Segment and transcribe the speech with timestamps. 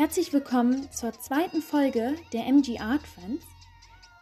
[0.00, 3.44] Herzlich willkommen zur zweiten Folge der MG Art Friends.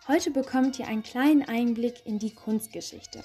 [0.09, 3.23] Heute bekommt ihr einen kleinen Einblick in die Kunstgeschichte.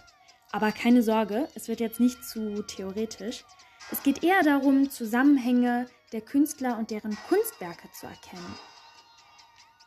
[0.52, 3.43] Aber keine Sorge, es wird jetzt nicht zu theoretisch.
[3.92, 8.56] Es geht eher darum, Zusammenhänge der Künstler und deren Kunstwerke zu erkennen.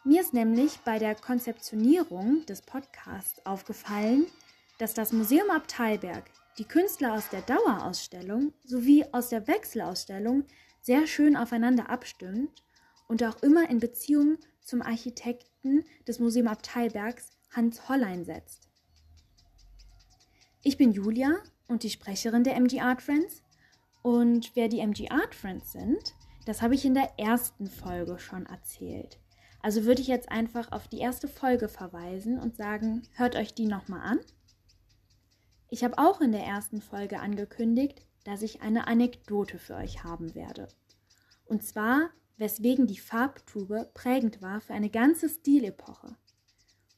[0.02, 4.26] Mir ist nämlich bei der Konzeptionierung des Podcasts aufgefallen,
[4.78, 6.24] dass das Museum Abteilberg
[6.58, 10.42] die Künstler aus der Dauerausstellung sowie aus der Wechselausstellung
[10.86, 12.62] sehr schön aufeinander abstimmt
[13.08, 18.68] und auch immer in Beziehung zum Architekten des Museum Abteilbergs Hans Hollein setzt.
[20.62, 23.42] Ich bin Julia und die Sprecherin der MG Art Friends.
[24.02, 26.14] Und wer die MG Art Friends sind,
[26.44, 29.18] das habe ich in der ersten Folge schon erzählt.
[29.62, 33.66] Also würde ich jetzt einfach auf die erste Folge verweisen und sagen, hört euch die
[33.66, 34.20] nochmal an.
[35.68, 40.34] Ich habe auch in der ersten Folge angekündigt, dass ich eine Anekdote für euch haben
[40.34, 40.66] werde.
[41.44, 46.16] Und zwar, weswegen die Farbtube prägend war für eine ganze Stilepoche.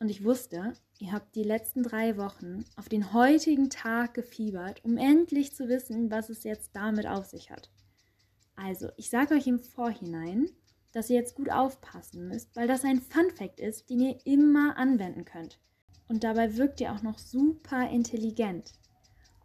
[0.01, 4.97] Und ich wusste, ihr habt die letzten drei Wochen auf den heutigen Tag gefiebert, um
[4.97, 7.70] endlich zu wissen, was es jetzt damit auf sich hat.
[8.57, 10.48] Also, ich sage euch im Vorhinein,
[10.92, 14.77] dass ihr jetzt gut aufpassen müsst, weil das ein Fun Fact ist, den ihr immer
[14.79, 15.61] anwenden könnt.
[16.09, 18.73] Und dabei wirkt ihr auch noch super intelligent.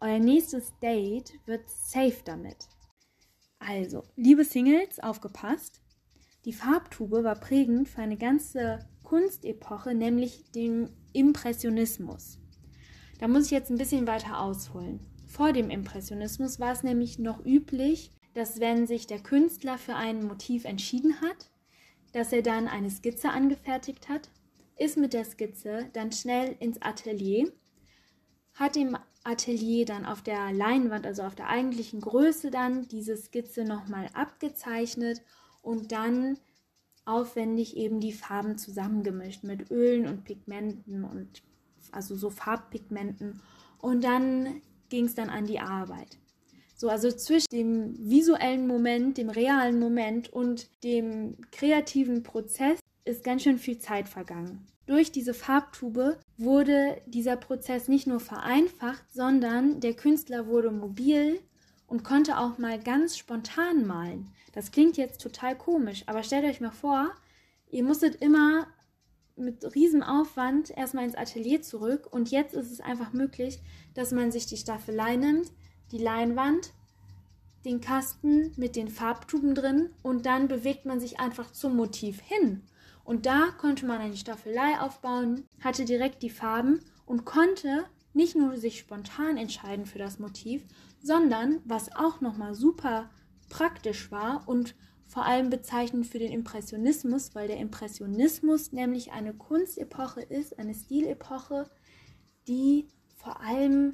[0.04, 2.68] Euer nächstes Date wird safe damit.
[3.58, 5.80] Also, liebe Singles, aufgepasst.
[6.44, 12.38] Die Farbtube war prägend für eine ganze Kunstepoche, nämlich den Impressionismus.
[13.18, 15.00] Da muss ich jetzt ein bisschen weiter ausholen.
[15.26, 20.26] Vor dem Impressionismus war es nämlich noch üblich, dass wenn sich der Künstler für ein
[20.26, 21.50] Motiv entschieden hat,
[22.12, 24.28] dass er dann eine Skizze angefertigt hat,
[24.76, 27.50] ist mit der Skizze dann schnell ins Atelier,
[28.52, 33.64] hat im Atelier dann auf der Leinwand, also auf der eigentlichen Größe dann diese Skizze
[33.64, 35.22] nochmal abgezeichnet
[35.62, 36.38] und dann
[37.06, 41.42] aufwendig eben die Farben zusammengemischt mit Ölen und Pigmenten und
[41.90, 43.40] also so Farbpigmenten
[43.78, 46.18] und dann ging es dann an die Arbeit.
[46.76, 53.42] So, also zwischen dem visuellen Moment, dem realen Moment und dem kreativen Prozess ist ganz
[53.42, 54.66] schön viel Zeit vergangen.
[54.86, 61.40] Durch diese Farbtube wurde dieser Prozess nicht nur vereinfacht, sondern der Künstler wurde mobil
[61.86, 64.30] und konnte auch mal ganz spontan malen.
[64.52, 67.10] Das klingt jetzt total komisch, aber stellt euch mal vor,
[67.70, 68.66] ihr musstet immer
[69.36, 73.60] mit riesem Aufwand erstmal ins Atelier zurück und jetzt ist es einfach möglich,
[73.94, 75.50] dass man sich die Staffelei nimmt,
[75.90, 76.72] die Leinwand,
[77.64, 82.62] den Kasten mit den Farbtuben drin und dann bewegt man sich einfach zum Motiv hin.
[83.04, 87.84] Und da konnte man eine Staffelei aufbauen, hatte direkt die Farben und konnte
[88.14, 90.64] nicht nur sich spontan entscheiden für das Motiv,
[91.02, 93.10] sondern was auch nochmal super
[93.50, 94.74] praktisch war und
[95.06, 101.68] vor allem bezeichnend für den Impressionismus, weil der Impressionismus nämlich eine Kunstepoche ist, eine Stilepoche,
[102.48, 103.92] die vor allem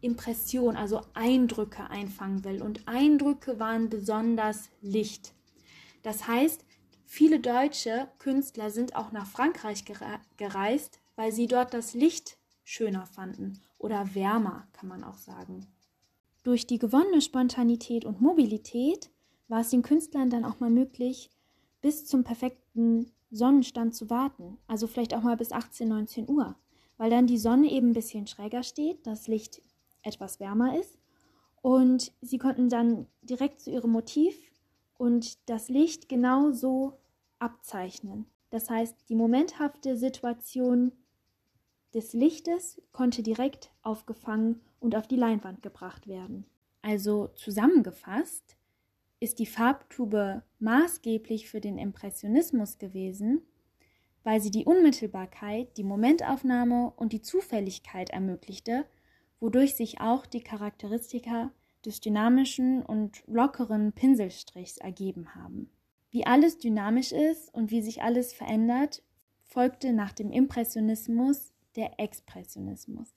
[0.00, 2.62] Impression, also Eindrücke einfangen will.
[2.62, 5.34] Und Eindrücke waren besonders Licht.
[6.02, 6.64] Das heißt,
[7.08, 9.84] viele deutsche Künstler sind auch nach Frankreich
[10.36, 15.66] gereist, weil sie dort das Licht schöner fanden oder wärmer, kann man auch sagen.
[16.44, 19.10] Durch die gewonnene Spontanität und Mobilität
[19.48, 21.30] war es den Künstlern dann auch mal möglich,
[21.80, 26.56] bis zum perfekten Sonnenstand zu warten, also vielleicht auch mal bis 18, 19 Uhr,
[26.98, 29.62] weil dann die Sonne eben ein bisschen schräger steht, das Licht
[30.02, 30.98] etwas wärmer ist.
[31.60, 34.47] Und sie konnten dann direkt zu ihrem Motiv
[34.98, 36.98] und das Licht genau so
[37.38, 38.26] abzeichnen.
[38.50, 40.92] Das heißt, die momenthafte Situation
[41.94, 46.44] des Lichtes konnte direkt aufgefangen und auf die Leinwand gebracht werden.
[46.82, 48.56] Also zusammengefasst
[49.20, 53.42] ist die Farbtube maßgeblich für den Impressionismus gewesen,
[54.22, 58.84] weil sie die Unmittelbarkeit, die Momentaufnahme und die Zufälligkeit ermöglichte,
[59.40, 61.50] wodurch sich auch die Charakteristika
[61.88, 65.70] des dynamischen und lockeren Pinselstrichs ergeben haben.
[66.10, 69.02] Wie alles dynamisch ist und wie sich alles verändert,
[69.42, 73.14] folgte nach dem Impressionismus der Expressionismus.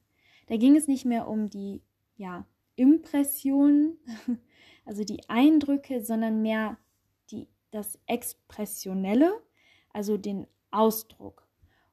[0.48, 1.82] Da ging es nicht mehr um die
[2.16, 2.46] ja,
[2.78, 3.98] Impression,
[4.86, 6.78] also die Eindrücke, sondern mehr
[7.30, 9.34] die, das Expressionelle,
[9.92, 11.46] also den Ausdruck.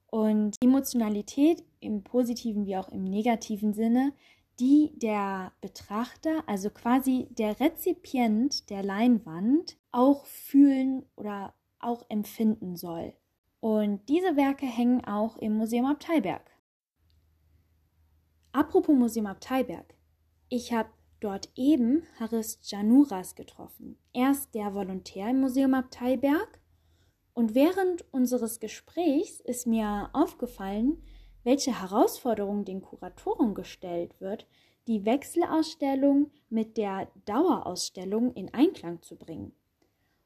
[0.06, 4.12] Und Emotionalität im positiven wie auch im negativen Sinne,
[4.60, 13.14] die der Betrachter, also quasi der Rezipient der Leinwand, auch fühlen oder auch empfinden soll.
[13.60, 16.50] Und diese Werke hängen auch im Museum Abteilberg.
[18.52, 19.94] Apropos Museum Abteilberg.
[20.48, 20.90] Ich habe
[21.20, 23.98] dort eben Haris Januras getroffen.
[24.12, 26.60] Er ist der Volontär im Museum Abteiberg
[27.34, 31.02] und während unseres Gesprächs ist mir aufgefallen,
[31.44, 34.46] welche Herausforderung den Kuratoren gestellt wird,
[34.86, 39.52] die Wechselausstellung mit der Dauerausstellung in Einklang zu bringen.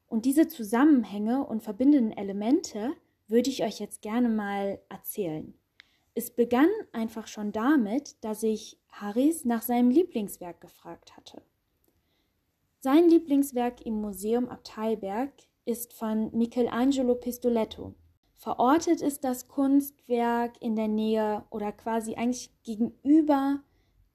[0.07, 2.93] Und diese Zusammenhänge und verbindenden Elemente
[3.27, 5.53] würde ich euch jetzt gerne mal erzählen.
[6.15, 11.41] Es begann einfach schon damit, dass ich Harris nach seinem Lieblingswerk gefragt hatte.
[12.79, 15.31] Sein Lieblingswerk im Museum Abteiberg
[15.65, 17.95] ist von Michelangelo Pistoletto.
[18.35, 23.61] Verortet ist das Kunstwerk in der Nähe oder quasi eigentlich gegenüber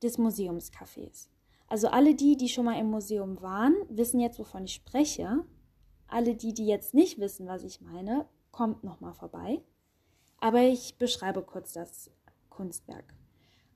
[0.03, 1.29] des Museumscafés.
[1.67, 5.45] Also alle die, die schon mal im Museum waren, wissen jetzt, wovon ich spreche.
[6.07, 9.63] Alle die, die jetzt nicht wissen, was ich meine, kommt noch mal vorbei.
[10.41, 12.11] Aber ich beschreibe kurz das
[12.49, 13.15] Kunstwerk.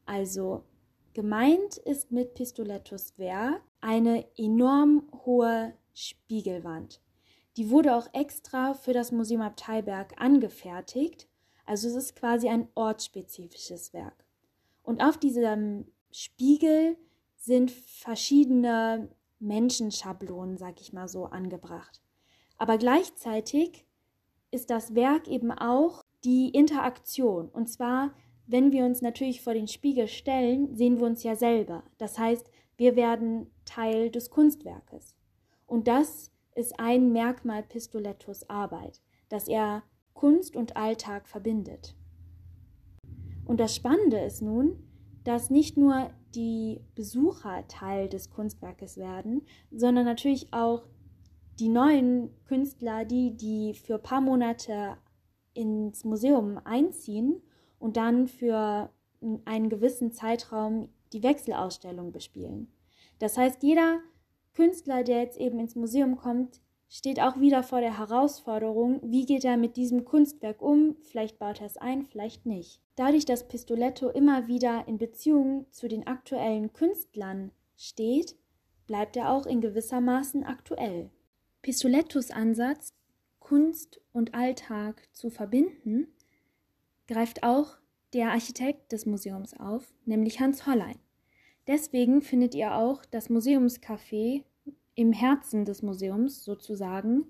[0.07, 0.65] Also
[1.13, 7.01] gemeint ist mit Pistolettos Werk eine enorm hohe Spiegelwand.
[7.57, 11.29] Die wurde auch extra für das Museum Abteiberg angefertigt.
[11.67, 14.25] Also es ist quasi ein ortsspezifisches Werk.
[14.83, 16.97] Und auf diesem Spiegel
[17.37, 19.09] sind verschiedene
[19.39, 22.01] Menschenschablonen, sag ich mal so, angebracht.
[22.57, 23.87] Aber gleichzeitig
[24.51, 27.49] ist das Werk eben auch die Interaktion.
[27.49, 28.15] Und zwar,
[28.47, 31.83] wenn wir uns natürlich vor den Spiegel stellen, sehen wir uns ja selber.
[31.99, 35.17] Das heißt, wir werden Teil des Kunstwerkes.
[35.67, 39.83] Und das ist ein Merkmal Pistolettos Arbeit, dass er
[40.15, 41.95] Kunst und Alltag verbindet.
[43.45, 44.83] Und das Spannende ist nun,
[45.25, 50.85] dass nicht nur die Besucher Teil des Kunstwerkes werden, sondern natürlich auch
[51.61, 54.97] die neuen Künstler, die, die für ein paar Monate
[55.55, 57.43] ins Museum einziehen
[57.79, 58.91] und dann für
[59.45, 62.73] einen gewissen Zeitraum die Wechselausstellung bespielen.
[63.19, 64.01] Das heißt, jeder
[64.55, 69.45] Künstler, der jetzt eben ins Museum kommt, steht auch wieder vor der Herausforderung, wie geht
[69.45, 70.97] er mit diesem Kunstwerk um?
[71.01, 72.81] Vielleicht baut er es ein, vielleicht nicht.
[72.97, 78.37] Dadurch, dass Pistoletto immer wieder in Beziehung zu den aktuellen Künstlern steht,
[78.87, 81.11] bleibt er auch in gewissermaßen aktuell.
[81.63, 82.93] Pistolettos Ansatz,
[83.39, 86.09] Kunst und Alltag zu verbinden,
[87.09, 87.79] greift auch
[88.13, 90.99] der Architekt des Museums auf, nämlich Hans Hollein.
[91.67, 94.45] Deswegen findet ihr auch das Museumscafé
[94.95, 97.25] im Herzen des Museums sozusagen,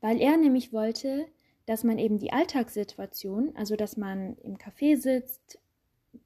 [0.00, 1.26] weil er nämlich wollte,
[1.66, 5.58] dass man eben die Alltagssituation, also dass man im Café sitzt,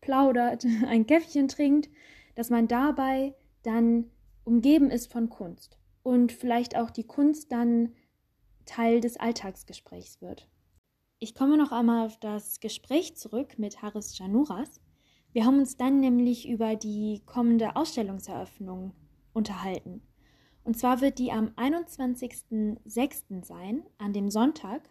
[0.00, 1.88] plaudert, ein Käffchen trinkt,
[2.34, 4.10] dass man dabei dann
[4.44, 7.92] umgeben ist von Kunst und vielleicht auch die Kunst dann
[8.64, 10.48] Teil des Alltagsgesprächs wird.
[11.18, 14.80] Ich komme noch einmal auf das Gespräch zurück mit Haris Januras.
[15.36, 18.94] Wir haben uns dann nämlich über die kommende Ausstellungseröffnung
[19.34, 20.00] unterhalten.
[20.64, 23.44] Und zwar wird die am 21.06.
[23.44, 24.88] sein, an dem Sonntag.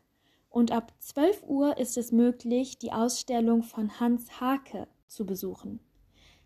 [0.50, 5.80] Und ab 12 Uhr ist es möglich, die Ausstellung von Hans Hake zu besuchen.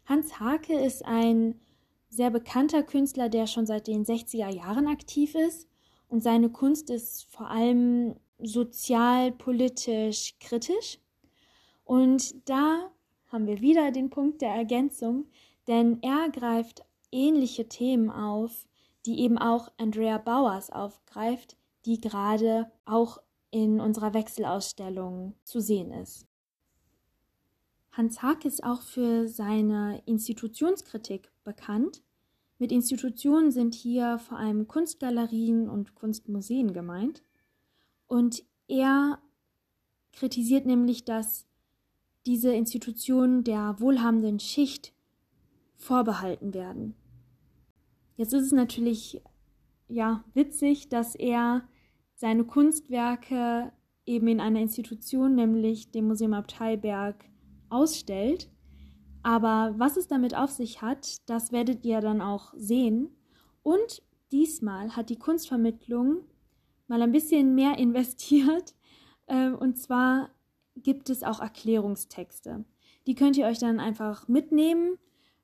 [0.06, 1.60] Hans Hake ist ein
[2.08, 5.68] sehr bekannter Künstler, der schon seit den 60er Jahren aktiv ist.
[6.08, 11.00] Und seine Kunst ist vor allem sozial, politisch, kritisch.
[11.84, 12.94] Und da
[13.30, 15.26] haben wir wieder den Punkt der Ergänzung,
[15.68, 18.68] denn er greift ähnliche Themen auf,
[19.06, 23.20] die eben auch Andrea Bauers aufgreift, die gerade auch
[23.52, 26.28] in unserer Wechselausstellung zu sehen ist.
[27.92, 32.04] Hans Hack ist auch für seine Institutionskritik bekannt.
[32.58, 37.24] Mit Institutionen sind hier vor allem Kunstgalerien und Kunstmuseen gemeint.
[38.08, 39.20] Und er
[40.14, 41.49] kritisiert nämlich, dass
[42.26, 44.94] diese Institutionen der wohlhabenden Schicht
[45.76, 46.96] vorbehalten werden.
[48.16, 49.22] Jetzt ist es natürlich
[49.88, 51.68] ja witzig, dass er
[52.16, 53.72] seine Kunstwerke
[54.06, 57.24] eben in einer Institution, nämlich dem Museum Abteiberg,
[57.70, 58.50] ausstellt.
[59.24, 63.10] Aber was es damit auf sich hat, das werdet ihr dann auch sehen.
[63.64, 66.22] Und diesmal hat die Kunstvermittlung
[66.88, 68.76] mal ein bisschen mehr investiert.
[69.28, 70.30] Äh, und zwar
[70.84, 72.66] gibt es auch Erklärungstexte.
[73.08, 74.98] Die könnt ihr euch dann einfach mitnehmen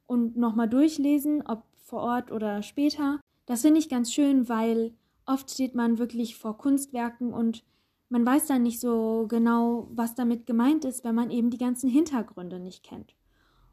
[0.05, 3.19] und nochmal durchlesen, ob vor Ort oder später.
[3.45, 4.93] Das finde ich ganz schön, weil
[5.25, 7.63] oft steht man wirklich vor Kunstwerken und
[8.09, 11.89] man weiß dann nicht so genau, was damit gemeint ist, wenn man eben die ganzen
[11.89, 13.15] Hintergründe nicht kennt.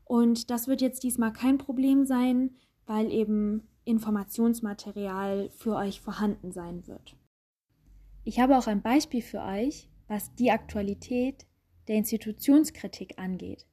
[0.04, 6.86] Und das wird jetzt diesmal kein Problem sein, weil eben Informationsmaterial für euch vorhanden sein
[6.86, 7.16] wird.
[8.24, 11.46] Ich habe auch ein Beispiel für euch, was die Aktualität
[11.88, 13.66] der Institutionskritik angeht.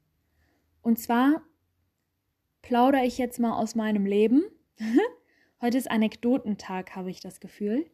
[0.82, 1.42] Und zwar
[2.62, 4.44] plaudere ich jetzt mal aus meinem Leben.
[5.62, 7.86] Heute ist Anekdotentag, habe ich das Gefühl.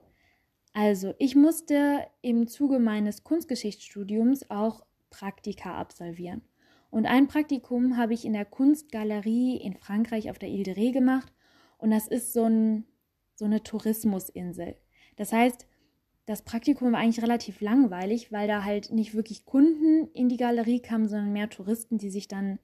[0.74, 6.41] Also, ich musste im Zuge meines Kunstgeschichtsstudiums auch Praktika absolvieren.
[6.89, 10.91] Und ein Praktikum habe ich in der Kunstgalerie in Frankreich auf der Ile de Ré
[10.91, 11.34] gemacht.
[11.77, 12.86] Und das ist so, ein,
[13.36, 14.75] so eine Tourismusinsel.
[15.15, 15.67] Das heißt,
[16.25, 20.82] das Praktikum war eigentlich relativ langweilig, weil da halt nicht wirklich Kunden in die Galerie
[20.82, 22.60] kamen, sondern mehr Touristen, die sich dann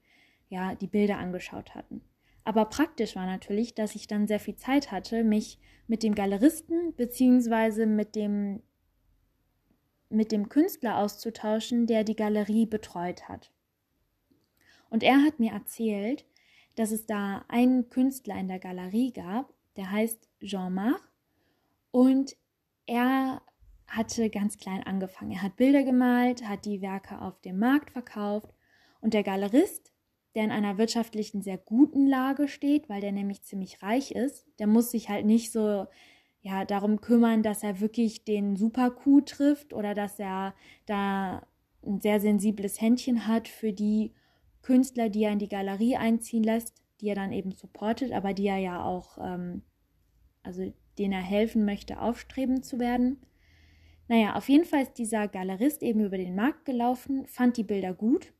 [0.48, 2.02] ja die Bilder angeschaut hatten.
[2.44, 6.94] Aber praktisch war natürlich, dass ich dann sehr viel Zeit hatte, mich mit dem Galeristen
[6.96, 8.62] beziehungsweise mit dem
[10.08, 13.50] mit dem Künstler auszutauschen, der die Galerie betreut hat.
[14.90, 16.26] Und er hat mir erzählt,
[16.74, 21.00] dass es da einen Künstler in der Galerie gab, der heißt Jean-Marc
[21.92, 22.36] und
[22.84, 23.40] er
[23.92, 25.32] hatte ganz klein angefangen.
[25.32, 28.54] Er hat Bilder gemalt, hat die Werke auf dem Markt verkauft
[29.00, 29.92] und der Galerist,
[30.34, 34.66] der in einer wirtschaftlichen sehr guten Lage steht, weil der nämlich ziemlich reich ist, der
[34.66, 35.86] muss sich halt nicht so
[36.40, 40.54] ja darum kümmern, dass er wirklich den Super Coup trifft oder dass er
[40.86, 41.46] da
[41.84, 44.14] ein sehr sensibles Händchen hat für die
[44.62, 48.46] Künstler, die er in die Galerie einziehen lässt, die er dann eben supportet, aber die
[48.46, 49.62] er ja auch, ähm,
[50.42, 53.20] also denen er helfen möchte, aufstrebend zu werden.
[54.12, 57.94] Naja, auf jeden Fall ist dieser Galerist eben über den Markt gelaufen, fand die Bilder
[57.94, 58.34] gut,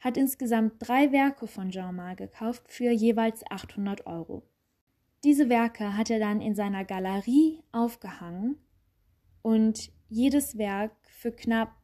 [0.00, 4.42] hat insgesamt drei Werke von Jean-Marc gekauft für jeweils 800 Euro.
[5.22, 8.56] Diese Werke hat er dann in seiner Galerie aufgehangen
[9.42, 11.76] und jedes Werk für knapp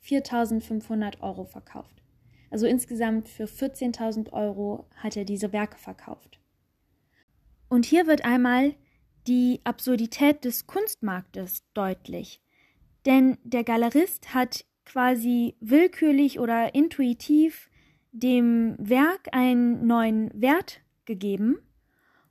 [0.00, 2.02] 4500 Euro verkauft.
[2.50, 6.40] Also insgesamt für 14.000 Euro hat er diese Werke verkauft.
[7.68, 8.74] Und hier wird einmal
[9.28, 12.40] die Absurdität des Kunstmarktes deutlich.
[13.04, 17.70] Denn der Galerist hat quasi willkürlich oder intuitiv
[18.10, 21.58] dem Werk einen neuen Wert gegeben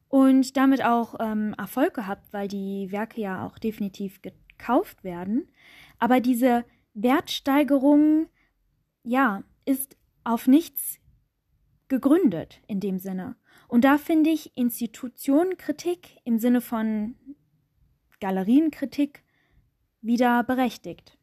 [0.10, 5.48] und damit auch ähm, Erfolg gehabt, weil die Werke ja auch definitiv gekauft werden.
[6.00, 8.28] Aber diese Wertsteigerung,
[9.04, 11.00] ja, ist auf nichts
[11.88, 13.36] gegründet in dem Sinne.
[13.68, 17.16] Und da finde ich Institutionenkritik im Sinne von
[18.20, 19.24] Galerienkritik
[20.02, 21.18] wieder berechtigt.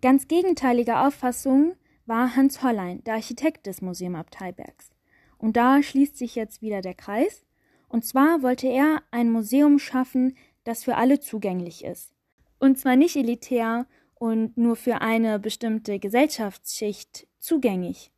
[0.00, 1.74] Ganz gegenteilige Auffassung
[2.06, 4.90] war Hans Hollein, der Architekt des Museum Abteibergs.
[5.36, 7.44] Und da schließt sich jetzt wieder der Kreis.
[7.88, 12.14] Und zwar wollte er ein Museum schaffen, das für alle zugänglich ist.
[12.58, 18.12] Und zwar nicht elitär und nur für eine bestimmte Gesellschaftsschicht zugänglich.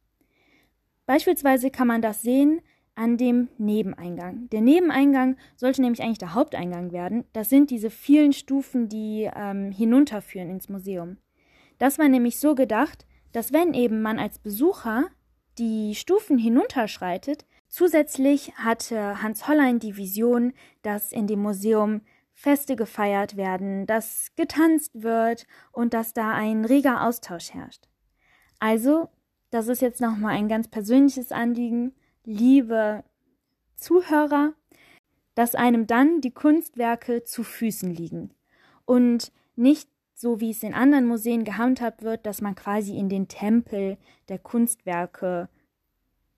[1.06, 2.60] Beispielsweise kann man das sehen
[2.94, 4.48] an dem Nebeneingang.
[4.50, 7.24] Der Nebeneingang sollte nämlich eigentlich der Haupteingang werden.
[7.32, 11.16] Das sind diese vielen Stufen, die ähm, hinunterführen ins Museum.
[11.78, 15.06] Das war nämlich so gedacht, dass wenn eben man als Besucher
[15.58, 22.02] die Stufen hinunterschreitet, zusätzlich hatte Hans Hollein die Vision, dass in dem Museum
[22.34, 27.88] Feste gefeiert werden, dass getanzt wird und dass da ein reger Austausch herrscht.
[28.58, 29.08] Also,
[29.50, 31.94] das ist jetzt nochmal ein ganz persönliches Anliegen,
[32.24, 33.04] liebe
[33.76, 34.52] Zuhörer,
[35.34, 38.30] dass einem dann die Kunstwerke zu Füßen liegen
[38.84, 43.26] und nicht so wie es in anderen Museen gehandhabt wird, dass man quasi in den
[43.26, 43.96] Tempel
[44.28, 45.48] der Kunstwerke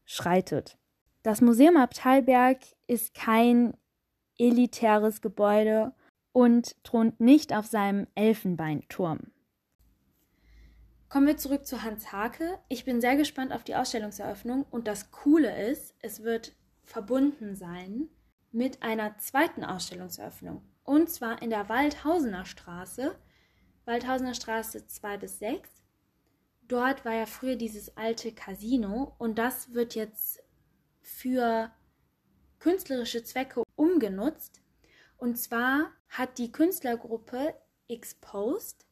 [0.07, 0.79] schreitet.
[1.23, 3.75] Das Museum Abteilberg ist kein
[4.39, 5.93] elitäres Gebäude
[6.33, 9.34] und thront nicht auf seinem Elfenbeinturm.
[11.15, 12.59] Kommen wir zurück zu Hans Hake.
[12.67, 18.09] Ich bin sehr gespannt auf die Ausstellungseröffnung und das Coole ist, es wird verbunden sein
[18.51, 20.63] mit einer zweiten Ausstellungseröffnung.
[20.83, 23.15] Und zwar in der Waldhausener Straße,
[23.85, 25.71] Waldhausener Straße 2 bis 6.
[26.67, 30.43] Dort war ja früher dieses alte Casino und das wird jetzt
[31.01, 31.71] für
[32.59, 34.63] künstlerische Zwecke umgenutzt.
[35.17, 37.55] Und zwar hat die Künstlergruppe
[37.87, 38.85] Exposed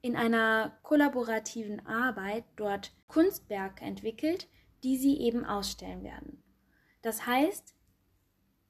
[0.00, 4.48] in einer kollaborativen Arbeit dort Kunstwerke entwickelt,
[4.84, 6.42] die sie eben ausstellen werden.
[7.02, 7.74] Das heißt,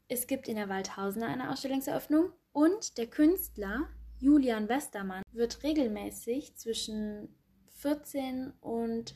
[0.09, 3.89] es gibt in der Waldhausener eine Ausstellungseröffnung und der Künstler
[4.21, 7.29] Julian Westermann wird regelmäßig zwischen
[7.69, 9.15] 14 und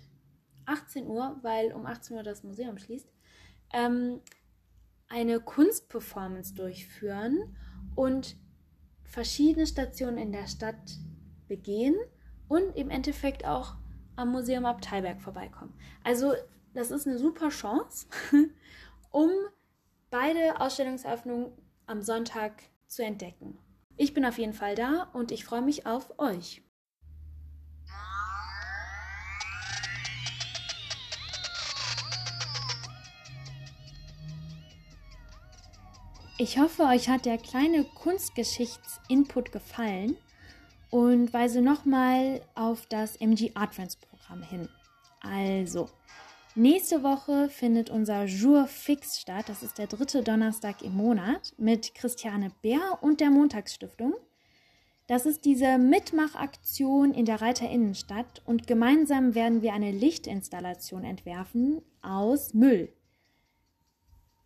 [0.66, 3.08] 18 Uhr, weil um 18 Uhr das Museum schließt,
[3.72, 4.20] ähm,
[5.08, 7.56] eine Kunstperformance durchführen
[7.94, 8.36] und
[9.02, 10.98] verschiedene Stationen in der Stadt
[11.52, 11.94] begehen
[12.48, 13.74] und im Endeffekt auch
[14.16, 15.74] am Museum Abteilberg vorbeikommen.
[16.02, 16.32] Also
[16.72, 18.06] das ist eine super Chance,
[19.10, 19.28] um
[20.08, 21.52] beide Ausstellungseröffnungen
[21.86, 23.58] am Sonntag zu entdecken.
[23.98, 26.62] Ich bin auf jeden Fall da und ich freue mich auf euch.
[36.38, 40.16] Ich hoffe, euch hat der kleine Kunstgeschichts-Input gefallen
[40.92, 43.74] und weise nochmal auf das MG Art
[44.10, 44.68] Programm hin.
[45.20, 45.88] Also,
[46.54, 49.48] nächste Woche findet unser Jour Fix statt.
[49.48, 54.12] Das ist der dritte Donnerstag im Monat mit Christiane Bär und der Montagsstiftung.
[55.06, 62.52] Das ist diese Mitmachaktion in der Reiterinnenstadt und gemeinsam werden wir eine Lichtinstallation entwerfen aus
[62.52, 62.92] Müll.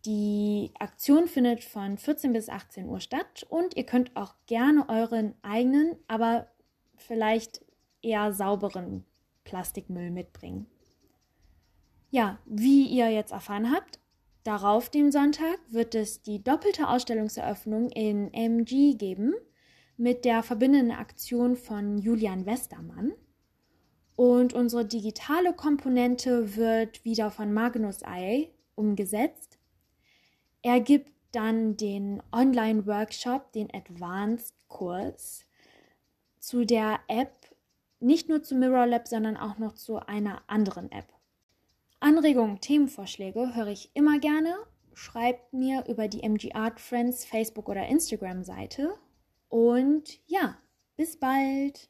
[0.07, 5.33] Die Aktion findet von 14 bis 18 Uhr statt und ihr könnt auch gerne euren
[5.41, 6.47] eigenen, aber
[6.95, 7.65] vielleicht
[8.01, 9.03] eher sauberen
[9.43, 10.65] Plastikmüll mitbringen.
[12.09, 13.99] Ja, wie ihr jetzt erfahren habt,
[14.45, 19.33] darauf den Sonntag wird es die doppelte Ausstellungseröffnung in MG geben
[19.97, 23.11] mit der verbindenden Aktion von Julian Westermann.
[24.15, 29.56] Und unsere digitale Komponente wird wieder von Magnus Eye umgesetzt
[30.61, 35.45] er gibt dann den Online-Workshop, den Advanced-Kurs
[36.39, 37.33] zu der App,
[37.99, 41.13] nicht nur zu Mirror Lab, sondern auch noch zu einer anderen App.
[41.99, 44.55] Anregungen, Themenvorschläge höre ich immer gerne.
[44.93, 48.93] Schreibt mir über die MG Art Friends Facebook oder Instagram Seite.
[49.49, 50.57] Und ja,
[50.95, 51.89] bis bald.